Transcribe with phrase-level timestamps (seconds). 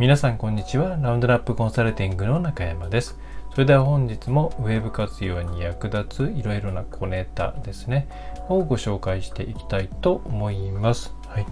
[0.00, 0.96] 皆さんこんにちは。
[0.96, 3.18] ラウンドラップコンサルティングの中山です。
[3.50, 8.08] それでは本日もウェブ活用に役立ついろいろな小ネタですね、
[8.48, 11.14] をご紹介していきたいと思います。
[11.26, 11.46] はい。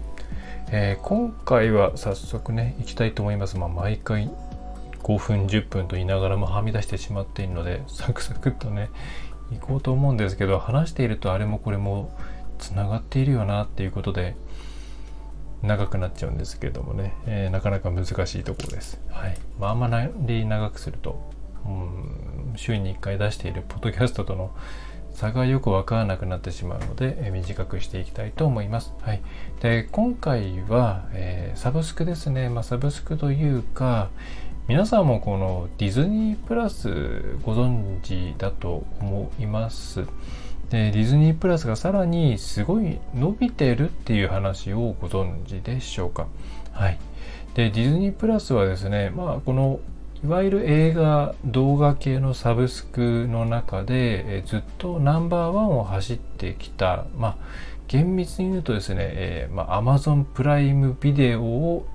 [0.70, 3.58] えー、今回は早速ね、いきたいと思います。
[3.58, 4.30] まあ、毎回
[5.02, 8.88] 5分、10分と言いながらもはみ出してしまっているので、サクサクっとね、
[9.50, 12.10] 行こうと思うんですけど、話しているとあれもこれも
[12.58, 14.36] つながっているよなっていうことで、
[15.62, 19.00] 長くなっちゃうんですけれどもね、えー、なかなか難しいところです。
[19.10, 19.36] はい。
[19.58, 21.30] まあ、あんまり長くすると、
[21.66, 24.50] うん、週に1回出しているポッドキャストとの
[25.12, 28.94] 差がよくわからなくなってしまうので、えー、短くしていきたいと思います。
[29.00, 29.20] はい。
[29.60, 32.48] で、今回は、えー、サブスクですね。
[32.48, 34.10] まあ、サブスクというか、
[34.68, 36.90] 皆さんもこのディズニープラス
[37.42, 40.04] ご存知だと思います。
[40.70, 46.26] でディズニープラスがさらにすごい伸びてるっていう話をご存知でしょうか？
[46.72, 46.98] はい。
[47.54, 49.80] でディズニープラスはですねまあこの
[50.22, 57.36] いわゆる映画動画系のサブスクの中で、えずっとナンバーワンを走ってきたまあ
[57.86, 61.86] 厳密に言うとですね、えーまあ、Amazon プライムビデオを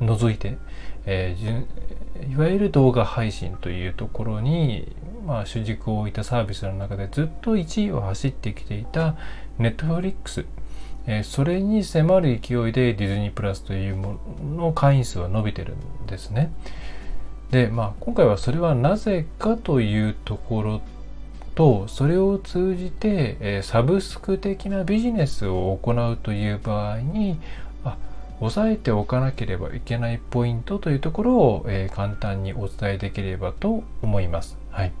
[0.00, 0.58] 除いて、
[1.06, 4.94] えー、いわゆる動画配信というところに
[5.26, 9.16] まあ、主軸を置いたサービスの中でずっと1位を走ってきていた
[9.58, 10.46] ネットフリックス、
[11.06, 16.52] えー、それに迫る勢いでディズニープラスというものの会員数は伸びてるんですね。
[17.50, 20.80] で、まあ、今回はそれはなぜかというところ
[21.54, 27.38] とそれを通じて、え、サブスク的なビジネスを行うという場合に
[27.84, 27.96] あ
[28.40, 34.58] 押さえておかなければいけないポイントというところを、え、簡単にお伝えできればと思います。
[34.76, 34.92] はい。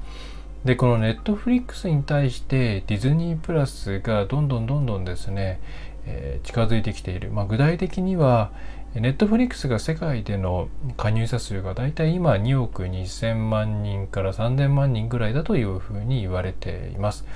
[0.64, 5.60] で、このネットフリックスに対してディズニープラスがどんどんどんどんですね、
[6.06, 7.30] えー、近づいてきている。
[7.30, 8.52] まあ、具体的には、
[8.94, 17.26] ネットフリックスが世界での加入者数がだいたい今2億2000万人から3000万人ぐらいだというふうに言われています。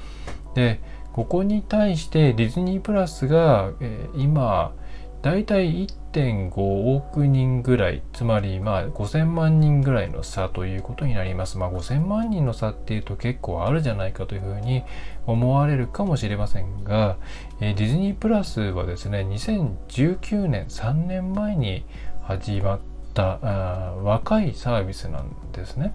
[0.55, 0.81] で、
[1.13, 4.73] ここに対してディズニープラスが、えー、今
[5.21, 6.61] 大体1.5
[6.97, 11.57] 億人ぐらい、つまりまあ5000万人ぐらいの差ということになります。
[11.57, 14.83] まあ5000万人の差っていうと結構あるじゃないかというふうに
[15.27, 17.17] 思われるかもしれませんが、
[17.61, 21.85] えディズニープラスはですね、2019年、3年前に
[22.23, 22.81] 始まっ
[23.15, 25.95] たあ若いサービスなんですね。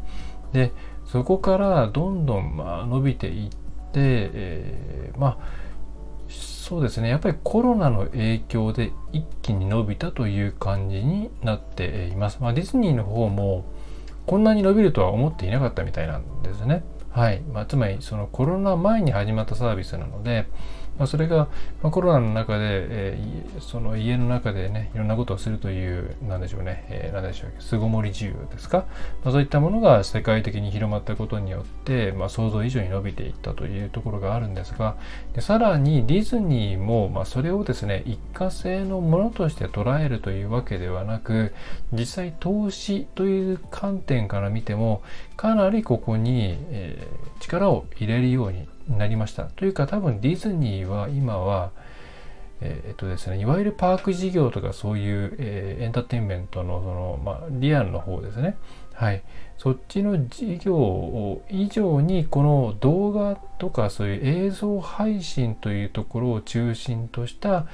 [0.53, 0.71] で、
[1.05, 3.55] そこからどんどんまあ伸びていって、
[3.95, 5.64] えー、まあ
[6.67, 12.39] そうですねやっぱりコロナの影響で一気に伸びたという感じになっています。
[12.41, 13.65] まあ、ディズニーの方も
[14.25, 16.83] こんなに伸びるとは思っていなかったみたいなんですね。
[17.11, 17.41] はい。
[17.53, 20.47] まあ、つまりそのコロナ前に始まったサービスなので、
[20.97, 21.47] まあ、それが、
[21.81, 28.85] まあ、コロナの中で、えー、その家の中でね、いろんなことをするという、なんでしょうね、えー、なんでしょう、巣ごもり自由ですか、
[29.23, 34.95] まあ、そういったものが世界的に広まったことによって、まあ、想像以上に伸びていったというところがあるんですが、
[35.33, 41.53] でさらにディズニーも、まあ、それをですね、一過性のものとして捉えるというわけではなく、
[41.91, 45.01] 実際投資という観点から見ても、
[45.35, 49.43] かなりここに、えー、力を入れるようになりました。
[49.43, 51.71] というか多分ディズニーは今は、
[52.61, 58.57] えー、っとですね、いわゆるパーク事業とかそういう、えー、エンターテインメントのその、まあ、リアルの方ですね。
[58.93, 59.23] はい。
[59.57, 67.65] そっちの事業を以上にこの動画とかそういう映像配信というところを中心とした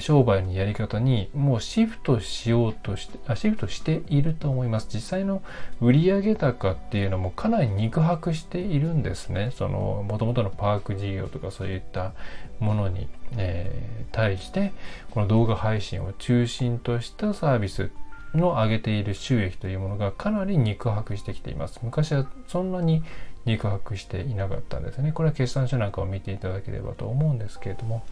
[0.00, 5.42] 商売のやり方にもうシフトしようとしてあシフトしていると思います実際の
[5.80, 12.12] 売上高っていうのもかなり肉薄しているんですねそのもともとのパーク事業とかそういった
[12.60, 14.72] ものに、えー、対して
[15.10, 17.90] この動画配信を中心としたサービス
[18.34, 21.80] の上げている収益というものがかなり肉薄してきています。
[21.82, 23.02] 昔はそんなに
[23.44, 25.12] 肉薄していなかったんですね。
[25.12, 28.04] これは決算書なんかを見ていただければと思うんですけれども、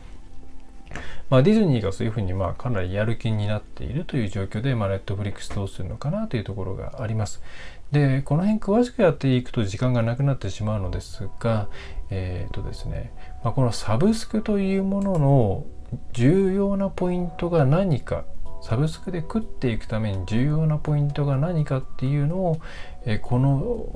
[1.29, 7.43] まあ、ディズニーがそういうふうにまあかなりやる気になっているという状況で、まあ、ネットフリックスどうするのかなというところがあります。
[7.91, 11.69] で、この辺詳しくやっていくと時間がなくなってしまうのですが、
[12.15, 13.13] えっ、ー、とですね、
[13.43, 15.67] まあ、このサブスクというものの
[16.13, 18.25] 重要なポイントが何か
[18.63, 22.61] サブスクで食っていくために重要なポイントが何かっていうのを、
[23.05, 23.95] えこの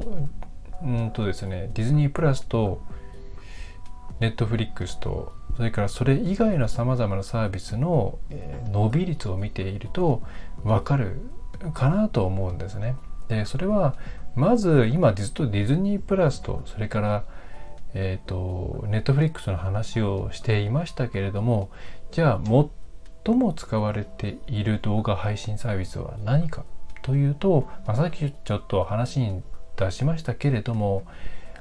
[0.83, 2.83] うんとですねディズニープラスと
[4.21, 8.19] ネットフリックスとそれからそれ以外のさまざまなサービスの、
[8.71, 10.23] 伸び率を見ていると
[10.63, 11.21] 分かる
[11.75, 12.95] かなと思うんですね。
[13.29, 13.97] でそれは
[14.37, 17.25] まず今ずっとディズニープラスとそれから
[17.95, 21.71] えっ、ー、とネットフリックスの話をしていましたけれども
[22.11, 22.41] じゃあ
[23.25, 26.65] 最も使われている動画配信サービスは何か
[27.03, 29.43] というと、まあ、さっきちょっと話に
[29.77, 31.05] 出しましたけれども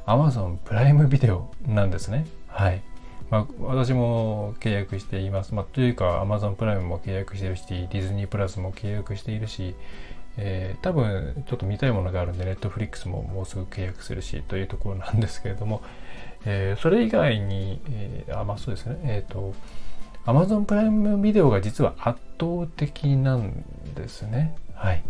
[0.05, 2.25] Amazon プライムビデオなんですね。
[2.47, 2.81] はい。
[3.29, 5.53] まあ、私も契約しています。
[5.53, 9.75] まあ、というか Amazon プライムも契約してるし、ディズニープラスも契約しているし、
[10.37, 15.81] えー、多分ちょっと見たいものがあるんで、Netflix ももうすぐ契約するしというところなんですけれども、
[16.49, 19.53] えー、それ以外に、えー、あ、まあそうですね、えっ、ー、と、
[20.25, 23.65] Amazon プライムビデオが実は圧倒的なん
[23.95, 24.55] ですね。
[24.73, 25.03] はい。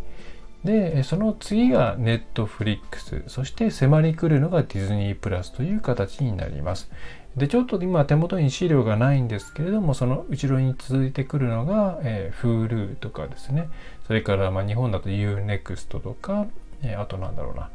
[0.63, 6.89] で、その次が Netflix、そして迫り来るのがディズニープラスという形になります。
[7.35, 13.69] で、ちょっと今手元に資料がないんですけれども、その後ろに続いてくるのが、えー、Hulu とかですね。
[14.07, 16.47] それから、まあ、日本だと Unext とか、
[16.81, 17.69] えー、あとなんだろうな。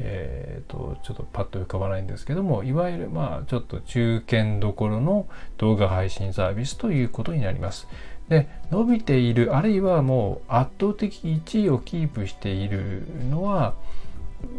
[0.00, 7.88] えーと、ちょっとパッと浮かばないんですけどもいわゆるまあちょっと中堅どころの動画配信サービスということになります。
[8.28, 13.74] で伸びているあるいはもう圧倒的1位をキープしているのは、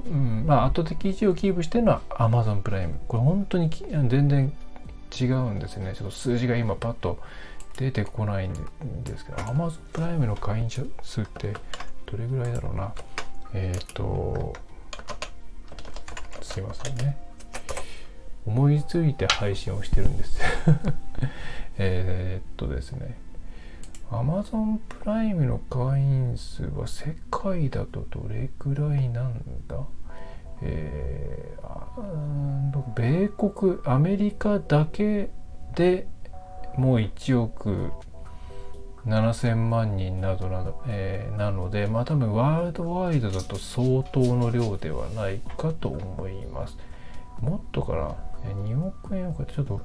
[0.08, 3.00] うんまあ、圧倒的1位をキープしているのは Amazon プライム。
[3.08, 4.52] これ本当に全然
[5.18, 5.94] 違うんですね。
[5.96, 7.20] ちょっと数字が今パッと
[7.78, 8.54] 出てこないん
[9.04, 11.54] ですけど Amazon プライムの会員者数って
[12.08, 12.94] どれぐらいだろうな。
[13.54, 14.54] えっ、ー、と
[16.50, 17.16] すいませんね。
[18.46, 20.40] 思いついて配信をしてるんです。
[21.78, 23.16] えっとですね。
[24.10, 29.78] Amazon プライムの会員数は世界だとどれくらいなんだ？
[30.64, 35.30] えー、米国アメリカだけ
[35.76, 36.08] で
[36.76, 37.92] もう1億
[39.06, 46.78] 7000万人などなど、えー、なので、まあ多分ワールドワイドだと相当の量ではないかと思います。
[47.42, 48.16] もっとかな、
[48.66, 49.82] 2億円かちょっと、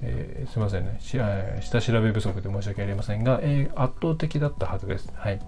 [0.00, 5.10] えー、すいませんね下調べ不足で申し訳ありませんが、えー、圧倒的だったはずです。
[5.14, 5.40] はい。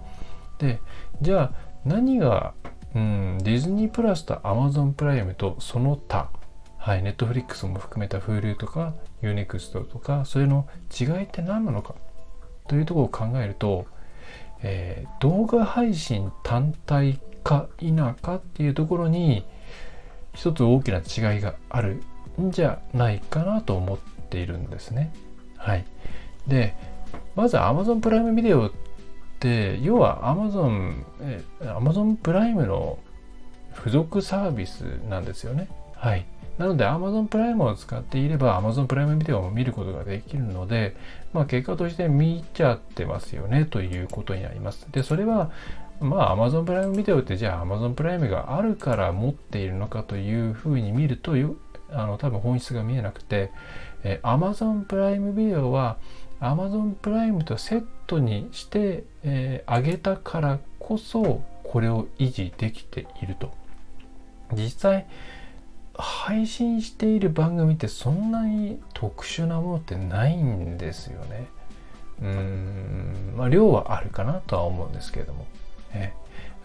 [0.57, 0.79] で、
[1.21, 1.51] じゃあ
[1.85, 2.53] 何が、
[2.93, 6.29] うん、ディズニープラスと Amazon プライムとその他、
[6.77, 11.95] はい、ネットフリックスも含めた Hulu とか Unext とか、それの違いって何なのか
[12.67, 13.85] というところを考えると、
[14.63, 19.45] えー、動画配信単体か否かっていうところに
[20.33, 22.01] 一つ大きな違いがある
[22.41, 23.97] んじゃないかなと思っ
[24.29, 25.13] ているんですね。
[25.57, 25.85] はい。
[26.47, 26.75] で、
[27.35, 28.71] まず Amazon プライムビデオっ
[29.39, 32.99] て要は Amazon、え Amazon プライムの
[33.75, 35.67] 付属サービスなんですよね。
[36.05, 36.25] はい。
[36.59, 40.95] なので Amazon プライムを使っていれば Amazon プライムビデオを見ることができるので、
[41.33, 44.85] まあ、結果として見ちゃってますよねということになります。
[44.91, 45.49] で、それは
[45.99, 51.31] まあ Amazon プライムビデオってじゃあ Amazon プライムがあるから持っているのかというふうに見ると
[51.89, 53.49] あの多分本質が見えなくて、
[54.03, 55.97] え Amazon プライムビデオは
[56.39, 63.51] Amazon プライムとセットにして、えー、げたからこそこれを維持できていると。
[64.53, 65.07] 実際
[65.97, 71.47] 配信している番組ってそんなに特殊なものってないんですよね。
[72.21, 75.45] うん、まあ量はあるかなとは思うんですけれども。
[75.93, 76.13] え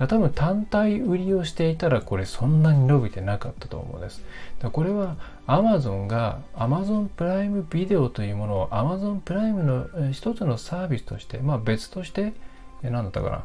[0.07, 4.25] 多分単体売りをしていたらこれそんなに伸びてなかったと思うんです。
[4.59, 5.17] だこれは
[5.47, 12.33] Amazon が Amazon プライムビデオというものを Amazon プライムの一つのサービスとして、まあ別として、
[12.83, 13.45] 何だったか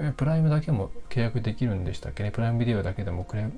[0.00, 3.50] な、プライムだけも契約できるんでしたっけね、プライムビデオだけでもくれ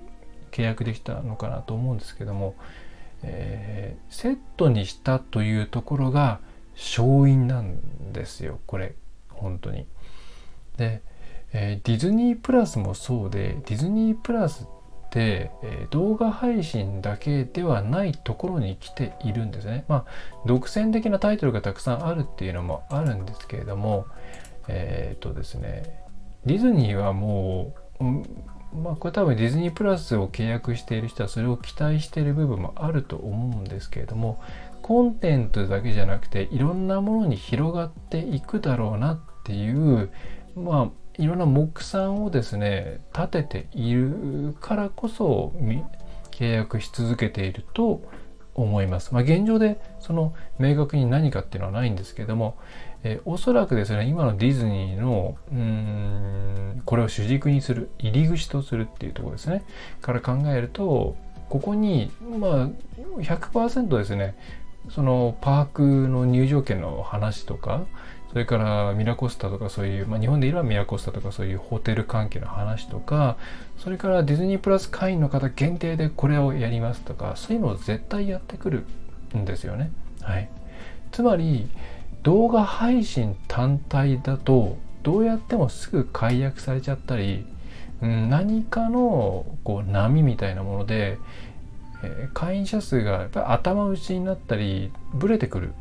[0.50, 2.54] 契約できたのかなと思うんですけども、
[3.22, 6.40] えー、セットにしたというところが
[6.74, 8.94] 勝因なんですよこれ
[9.30, 9.86] 本当に。
[10.76, 11.02] で、
[11.52, 14.66] えー、ディズニープラスもそうでディズニープラスっ
[15.10, 19.84] て、えー、動画配信だけではないところに来ているんですね。
[19.88, 24.06] まあ独占的なタイトルがたくさんあるっていうのもあるんですけれども
[24.68, 26.06] えっ、とですね
[26.44, 28.04] ディズニーはもう、
[28.74, 34.42] まあこれ多分ディズニープラスを契約している人はそれを期待している部分もあると思うんですけれども
[34.82, 40.10] コンテンツだけじゃなくていろんなものに広がっていくだろうなっていう
[40.54, 45.52] まあいろんな目算をですね立てているからこそ
[46.30, 48.02] 契約し続けていると
[48.54, 49.12] 思います。
[49.12, 52.56] まあ、現状でその明確に何かっていうのはないんですけども、
[53.08, 59.64] えー、おそらくですね今のディズニーのうんこれを主軸にする入り口とするっていうところですね。
[60.02, 61.16] から考えると
[61.48, 62.68] ここにまあ
[63.20, 64.34] 100%ですね。
[64.90, 67.86] そのパークの入場券の話とか
[68.30, 73.36] それからミラコスタとかそういう、まあ、日本でいればミラコスタとかそういうホテル関係の話とか
[73.78, 78.84] それからディズニープラス会員の方限定でこれをやりますとかそういうのを絶対やってくる
[79.36, 79.90] んですよね。
[80.22, 80.48] はい、
[81.10, 81.68] つまり
[82.26, 87.46] 動画配信単体だとどうやってもすぐ解約されちゃったり、
[88.02, 91.18] うん、何かのこう波みたいなもので、
[92.02, 95.72] えー、会員者数がやっぱ頭打ちになったりブレてくる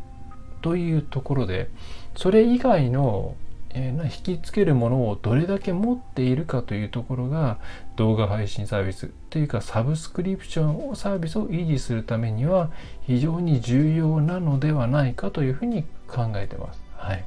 [0.62, 1.72] というところで
[2.16, 3.36] それ以外の
[3.78, 7.60] えー、引きつけるものをどれだけ持っているかというところが
[7.98, 12.72] 動画配信サービスというかサブスクリプションをサービスを維持するためには
[13.06, 16.82] 非常に重要なのではないかというふうに考えてます。
[16.98, 17.26] はい、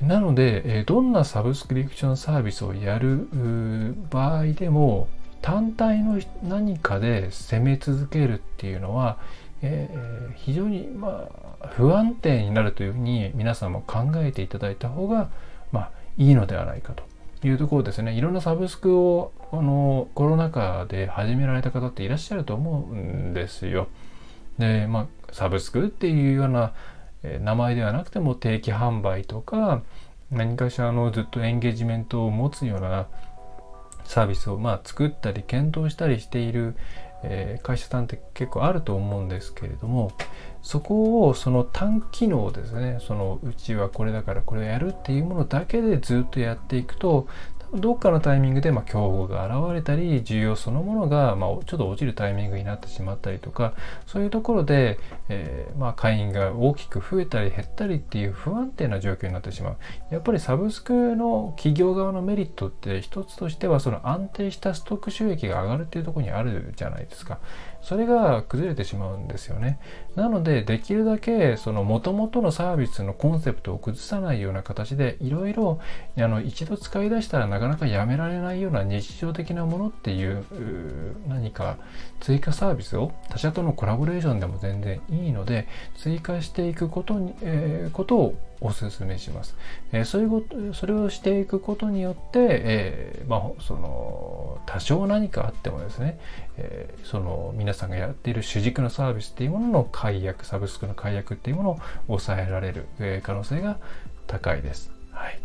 [0.00, 3.28] なので、どんなサブスクリプションサービスをやる
[4.10, 5.08] 場合でも
[5.42, 9.18] 単体の何かで攻め続けるっていうのは、
[9.62, 11.28] えー、非常にま
[11.60, 15.30] あ不安定になるというふうに皆さんも考えていただいた方が、
[15.72, 18.12] まあ、いいのではないかというところですね。
[18.12, 23.88] いろんなサブスクをあのコロナ禍で始められた方っていらっしゃると思うんですよ。
[24.58, 26.72] で、まあ、サブスクっていうような、
[27.22, 29.82] え名前ではなくても定期販売とか
[30.30, 33.08] 何かしらのずっとエンゲージメントを持つような
[34.04, 36.74] サービスをまあ作ったり検討したりしている、
[37.22, 40.12] え、会社さんって結構あると思うんですけれども
[40.62, 42.98] そこをその単機能ですね。
[43.00, 47.26] そのうちはこれだからこれをやるっていうものだけでずっとやっていくと
[47.74, 53.74] どっかのタイミングで、まあ、競合が現れたり需要そのものが、まあ、ちょっと落ちるタイミングになってしまったりとか
[54.06, 54.98] そういうところで、
[55.28, 59.76] えー、まあ、会員が大きく増えたり減ったりっていう不安定な状況になってしまう。
[60.10, 67.38] やっぱりサブスクの企業側のメリットって一つとしてはその安定したストック収益が上がるっていうところにあるじゃないですか。
[67.88, 69.78] それが崩れてしまうんですよね。
[70.14, 75.80] なのでできるだけその元々のサービスのコンセプトを崩さないような形でいろいろ
[76.44, 80.44] 一度使い出したらなかなかやめられないような日常的なものっていう
[81.28, 81.78] 何か
[82.20, 85.66] 追加サービスを他社とのコラボレーションでも全然いいので
[85.96, 89.56] 追加していくことに、えー、ことをお勧めします。
[89.92, 96.18] えー、そういうこと、それをしていくことによって、えー、まあ、その、多少何かあってもですね、
[96.56, 103.78] えー、その、皆さんがやっている主軸のサービスっていうものの解約、サブスクの解約っていうものを抑えられる、え可能性が
[104.26, 104.90] 高いです。
[105.12, 105.40] はい。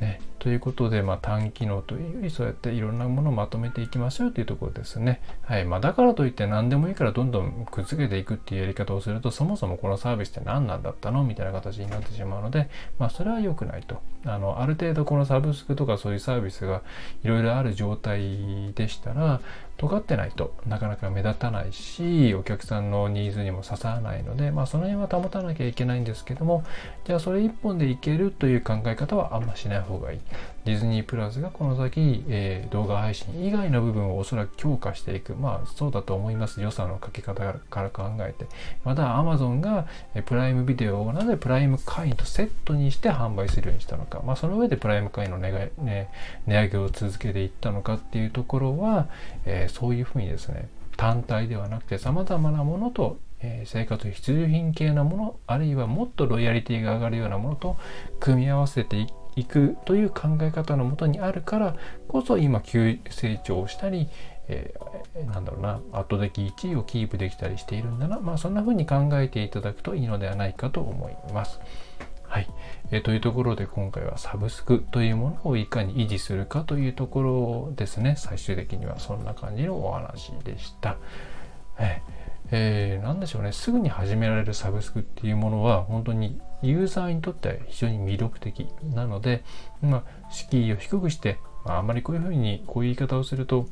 [0.00, 0.20] ね。
[0.40, 5.20] ということで、まあ、単機能というよりそうやっていろんなものをまとめていきましょうというところですね。
[5.42, 14.00] はいまあ、だからといって何でもいいからどんどんくっつけていくっていうやり方をするとそもそもこのサービスって何なんだったのみたいな形になってしまうので、まあ、それは良くないと。
[14.24, 16.82] あのある程度このサブスクとかそういうサービスが
[17.22, 19.40] いろいろある状態でしたら
[19.78, 26.64] 尖ってないとなかなか目立たないしお客さんのニーズにも刺さらないので、まあ、その辺は保たなきゃいけないんですけども
[27.06, 30.20] じゃあそれ一本でいけるという考え方はあんましない方がいい。
[30.64, 35.34] ディズニープラスがこの先、えー、動画配信以外の部分をおそらく強化していく。
[35.34, 36.60] まあそうだと思います。
[36.60, 38.46] 予算のかけ方から考えて。
[38.84, 39.86] また Amazon が
[40.26, 44.22] プライムビデオをなぜプライム会員とセットにして販売するようにしたのか。
[44.24, 46.08] まあその上でプライム会員の値,、ね、
[46.46, 49.08] 値上げを続けていったのかっていうところは、
[49.46, 57.76] えー、そういうふうにですね、単体ではなくて様々なものとえ生活必需品系なものあるいはもっとロイヤリティが上がるようなものと
[58.20, 59.06] 組み合わせていっ
[59.44, 61.76] くという考え方のもとにあるから
[62.08, 64.08] こそ今急成長したり、
[64.48, 71.60] えー、なんだろうな圧倒的1位をキープできたりしているんだなまあそんな風に考えていただくといいのではないかと思います。
[72.24, 72.48] はい、
[72.92, 80.96] えー、というところで今回はサブスクというものをいかに維持するかというところですね最終的にはそんな感じのお話でした。
[81.78, 89.44] えーえー、何でしょうねすぐに始められるサブスクっていうものは本当にユーザーにとっては非常に魅力的なので、
[89.82, 93.66] まあ、敷居を低くして、まあ、あんまりこういうふうにこういう言い方をすると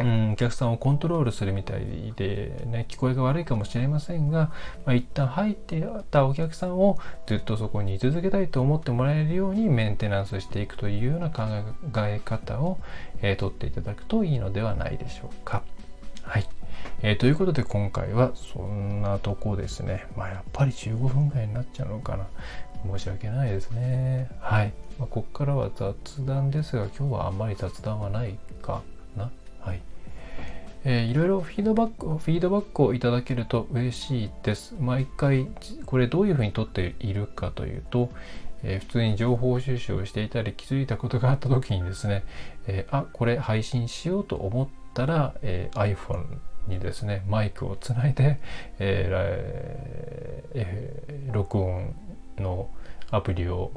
[0.00, 4.52] うん、お客さんをコントロールするみたいで、ね、聞こえが悪いかもしれませんが、
[4.86, 11.42] まあ、一旦入ってたお客さんをずっとそこに居続けたいと思ってもらえるようにメンテナンスしていくというような考
[11.96, 12.78] え方を、
[13.22, 15.62] えー、取っていただくといいのではないでしょうか。
[16.22, 16.57] はい。
[17.00, 20.06] えー、ということで今回はそんなとこですね。
[20.16, 22.26] まあやっぱり15分ぐらいになっちゃうのかな。
[22.84, 24.28] 申し訳ないですね。
[24.40, 24.72] はい。
[24.98, 25.94] まあ、ここからは雑
[26.26, 28.82] 談ですが、今日はあんまり雑談はないか
[29.16, 29.30] な。
[29.60, 29.80] はい。
[30.84, 34.74] えー、いろいろフィードバック、フィードバックをいただけると嬉しいです。
[34.80, 35.48] 毎回、
[35.86, 38.10] これどういうふうにとっているかというと、
[38.62, 42.24] えー、普通に情報収集をしていたり気づいたことがあった時にですね、
[42.66, 46.24] えー、あ、これ配信しようと思ったら、え iPhone
[46.68, 48.38] にですねマイクをつないで、
[48.78, 51.94] えーえー、録音
[52.38, 52.68] の
[53.10, 53.72] アプリを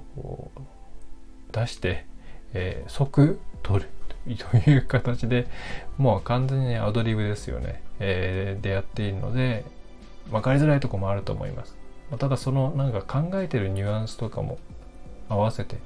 [1.51, 2.05] 出して、
[2.53, 3.87] えー、即撮る
[4.25, 5.47] という形で
[5.97, 9.65] もう完全にアドリブですよね、えー、でやっているので
[10.29, 11.75] 分かりづらいとこもあると思います。
[12.19, 14.59] ただそのなんか考えてるニュアンスとかも
[15.29, 15.77] 合わせて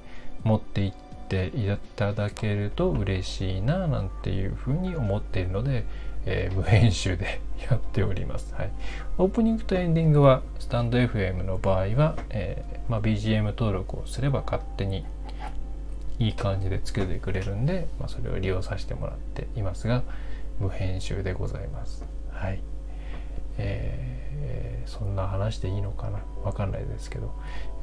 [0.44, 0.94] 持っていっ
[1.30, 5.86] ていただけると嬉しいななんていうふうに思っているので、
[6.26, 7.40] えー、無編集で
[7.70, 8.72] やっております、はい。
[9.18, 15.06] オープニングとエンディングはスタンド FM の場合は、えー、まあ、BGM 登録をすれば勝手に
[16.20, 20.04] いい感じで作ってくれるんで、まあ、それを利用させてもらっていますが
[20.60, 22.06] 無編集でございます。
[22.32, 22.62] はい。
[23.58, 26.20] えー、そんな話でいいのかな？
[26.44, 27.34] わかんないですけど、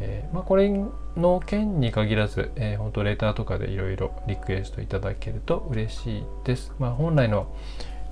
[0.01, 0.71] えー、まあ、これ
[1.17, 6.73] の件に限らず、えー、本当レターとかでいろいろリクエストいただけると嬉しいです。
[6.79, 7.55] まあ、本来の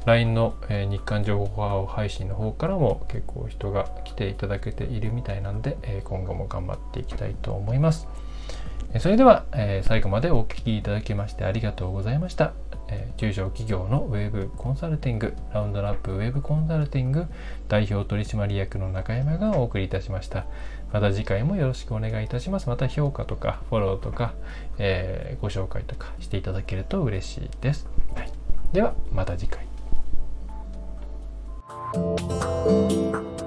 [0.07, 8.09] LINE の、え日刊情報を配信の方からも結構人が来ていただけているみたいなんで、え今後も頑張っていきたいと思います。
[8.99, 12.55] それでは、え最後までお聴きいただきましてありがとうございました。
[12.89, 17.27] え中小企業のウェブコンサルティング、ラウンドラップウェブコンサルティング
[17.69, 20.47] 代表取締役の中山がお送りいたしました。
[20.93, 22.69] また次回もよろしくお願いいたします。
[22.69, 24.33] また評価とかフォローとか、
[24.79, 27.87] えー、ご紹介とかしていただけると嬉しいです。
[28.17, 28.33] はい、
[28.73, 29.70] ではまた次回。
[31.93, 33.40] Thank you.